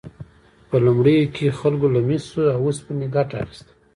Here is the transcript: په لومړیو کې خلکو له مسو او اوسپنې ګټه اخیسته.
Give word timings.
په 0.69 0.75
لومړیو 0.85 1.31
کې 1.35 1.57
خلکو 1.59 1.87
له 1.95 2.01
مسو 2.09 2.41
او 2.55 2.59
اوسپنې 2.67 3.05
ګټه 3.15 3.35
اخیسته. 3.43 3.71